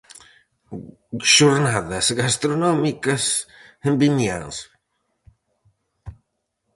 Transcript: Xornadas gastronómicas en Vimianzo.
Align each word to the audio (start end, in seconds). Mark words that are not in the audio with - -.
Xornadas 1.35 2.05
gastronómicas 2.21 3.23
en 3.87 3.93
Vimianzo. 4.01 4.69